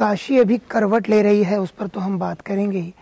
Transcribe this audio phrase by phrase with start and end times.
[0.00, 2.94] काशी अभी करवट ले रही है, उस पर तो हम बात करेंगे ही।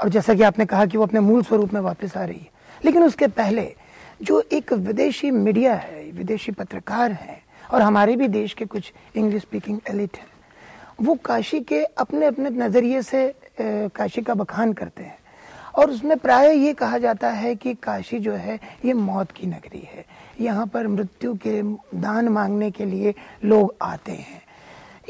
[0.00, 2.48] और जैसा कि आपने कहा कि वो अपने मूल स्वरूप में वापस आ रही है।
[2.84, 3.74] लेकिन उसके पहले,
[4.22, 7.42] जो एक विदेशी मीडिया है, विदेशी पत्रकार हैं,
[7.72, 10.26] और हमारे भी देश के कुछ इंग्लिश स्पीकिंग एलिट हैं,
[11.02, 15.18] वो काशी के अपने अपने नज़रिए से काशी का बखान करते हैं।
[15.74, 19.88] और उसमें प्राय ये कहा जाता है कि काशी जो है, ये मौत की नगरी
[19.94, 20.04] है।
[20.40, 21.62] यहाँ पर मृत्यु के,
[22.00, 23.14] दान मांगने के लिए
[23.44, 24.42] लोग आते हैं।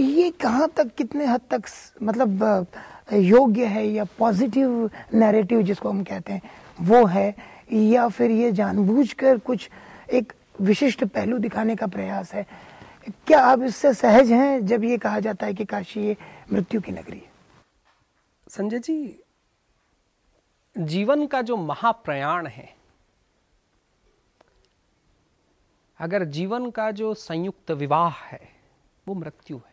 [0.00, 1.64] ये कहाँ तक, कितने हद तक
[2.02, 2.66] मतलब
[3.12, 6.42] योग्य है या पॉजिटिव नैरेटिव जिसको हम कहते हैं,
[6.80, 7.34] वो है?
[7.72, 9.68] या फिर ये जानबूझकर कुछ
[10.12, 12.46] एक विशिष्ट पहलू दिखाने का प्रयास है?
[13.26, 16.16] क्या आप इससे सहज हैं जब ये कहा जाता है कि काशी ये
[16.52, 17.30] मृत्यु की नगरी है?
[18.50, 19.18] संजय जी,
[20.76, 22.68] जीवन का जो महाप्रयाण है,
[26.00, 28.40] अगर जीवन का जो संयुक्त विवाह है,
[29.06, 29.71] वो मृत्यु है।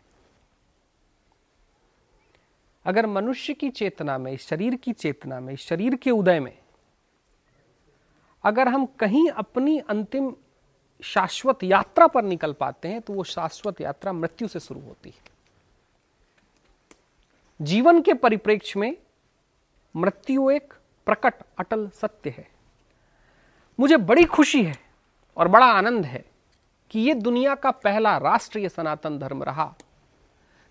[2.86, 6.58] अगर मनुष्य की चेतना में, शरीर की चेतना में, शरीर के उदय में,
[8.44, 10.34] अगर हम कहीं अपनी अंतिम
[11.04, 15.22] शाश्वत यात्रा पर निकल पाते हैं तो वो शाश्वत यात्रा मृत्यु से शुरू होती है।
[17.62, 18.98] जीवन के परिप्रेक्ष्य में
[19.96, 20.74] मृत्यु एक
[21.06, 22.48] प्रकट, अटल सत्य है।
[23.80, 24.78] मुझे बड़ी खुशी है
[25.38, 26.26] और बड़ा आनंद है
[26.92, 29.74] कि यह दुनिया का पहला राष्ट्रीय सनातन धर्म रहा।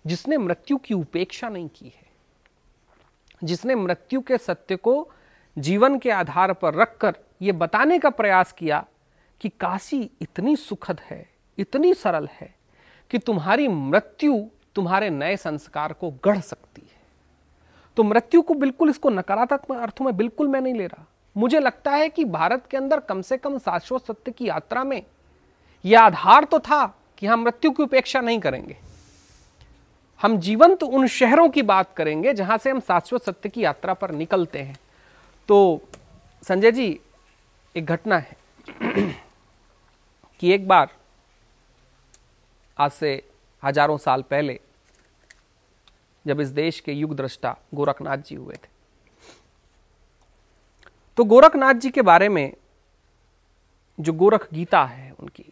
[0.05, 2.07] जिसने मृत्यु की उपेक्षा नहीं की है।
[3.43, 5.11] जिसने मृत्यु के सत्य को
[5.57, 8.85] जीवन के आधार पर रखकर यह बताने का प्रयास किया
[9.41, 12.55] कि काशी इतनी सुखद है, इतनी सरल है
[13.09, 17.01] कि तुम्हारी मृत्यु तुम्हारे नए संस्कार को गढ़ सकती है।
[17.97, 21.05] तो मृत्यु को बिल्कुल इसको नकारात्मक अर्थों में बिल्कुल मैं नहीं ले रहा।
[21.37, 25.03] मुझे लगता है कि भारत के अंदर कम से कम शाश्वत सत्य की यात्रा में
[25.85, 28.77] यह आधार तो था कि हम मृत्यु की उपेक्षा नहीं करेंगे।
[30.19, 34.11] हम जीवंत उन शहरों की बात करेंगे जहाँ से हम शाश्वत सत्य की यात्रा पर
[34.11, 34.77] निकलते हैं।
[35.49, 35.81] तो
[36.43, 36.99] संजय जी,
[37.75, 38.37] एक घटना है
[40.41, 40.89] कि एक बार,
[42.77, 43.21] आज से
[43.63, 44.59] हज़ारों साल पहले,
[46.25, 48.67] जब इस देश के युग दृष्टा गोरखनाथ जी हुए थे।
[51.17, 52.53] तो गोरखनाथ जी के बारे में
[53.99, 55.43] जो गोरख गीता है उनकी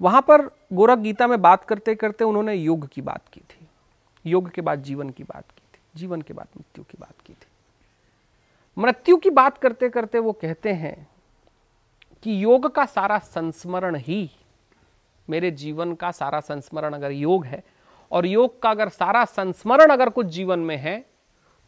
[0.00, 3.66] वहाँ पर गोरख गीता में बात करते करते उन्होंने योग की बात की थी।
[4.24, 7.32] योग के बाद जीवन की बात की थी, जीवन के बाद मृत्यु की बात की
[7.32, 7.46] थी।
[8.76, 11.06] मृत्यु की बात करते करते वो कहते हैं
[12.22, 14.30] कि योग का सारा संस्मरण ही,
[15.28, 17.62] मेरे जीवन का सारा संस्मरण अगर योग है,
[18.10, 21.04] और योग का अगर सारा संस्मरण अगर कुछ जीवन में है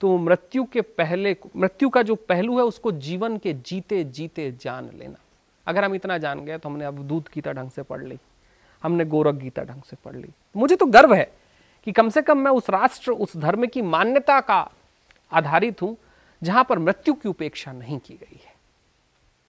[0.00, 4.91] तो मृत्यु के पहले, मृत्यु का जो पहलू है उसको जीवन के जीते जीते जान
[4.94, 5.16] लेना।
[5.66, 8.19] अगर हम इतना जान गए तो हमने अब दूध गीता ढंग से पढ़ ली,
[8.84, 11.31] हमने गोरख गीता ढंग से पढ़ ली। मुझे तो गर्व है
[11.87, 14.69] कि कम से कम मैं उस राष्ट्र, उस धर्म की मान्यता का
[15.32, 15.97] आधारित हूँ
[16.43, 18.54] जहाँ पर मृत्यु की उपेक्षा नहीं की गई है।